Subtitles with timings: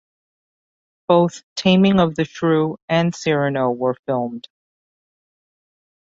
[1.07, 4.47] Both "Taming of the Shrew" and "Cyrano" were filmed.